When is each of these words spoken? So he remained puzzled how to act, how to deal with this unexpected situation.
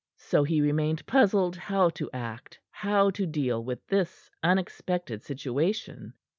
So 0.17 0.43
he 0.43 0.61
remained 0.61 1.05
puzzled 1.05 1.55
how 1.55 1.89
to 1.91 2.09
act, 2.11 2.57
how 2.71 3.11
to 3.11 3.27
deal 3.27 3.63
with 3.63 3.85
this 3.85 4.31
unexpected 4.43 5.21
situation. 5.21 6.15